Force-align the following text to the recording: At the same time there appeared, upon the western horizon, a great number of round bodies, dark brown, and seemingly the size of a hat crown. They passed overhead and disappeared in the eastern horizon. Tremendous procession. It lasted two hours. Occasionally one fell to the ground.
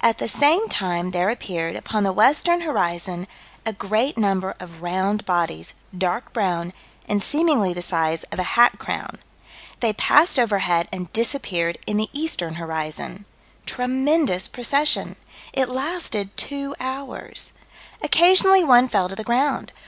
At 0.00 0.18
the 0.18 0.26
same 0.26 0.68
time 0.68 1.12
there 1.12 1.30
appeared, 1.30 1.76
upon 1.76 2.02
the 2.02 2.12
western 2.12 2.62
horizon, 2.62 3.28
a 3.64 3.72
great 3.72 4.18
number 4.18 4.56
of 4.58 4.82
round 4.82 5.24
bodies, 5.24 5.74
dark 5.96 6.32
brown, 6.32 6.72
and 7.06 7.22
seemingly 7.22 7.72
the 7.72 7.80
size 7.80 8.24
of 8.32 8.40
a 8.40 8.58
hat 8.58 8.80
crown. 8.80 9.20
They 9.78 9.92
passed 9.92 10.40
overhead 10.40 10.88
and 10.92 11.12
disappeared 11.12 11.78
in 11.86 11.98
the 11.98 12.10
eastern 12.12 12.54
horizon. 12.56 13.26
Tremendous 13.64 14.48
procession. 14.48 15.14
It 15.52 15.68
lasted 15.68 16.36
two 16.36 16.74
hours. 16.80 17.52
Occasionally 18.02 18.64
one 18.64 18.88
fell 18.88 19.08
to 19.08 19.14
the 19.14 19.22
ground. 19.22 19.72